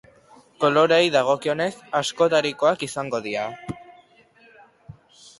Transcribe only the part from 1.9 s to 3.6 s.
askotarikoak izango dira.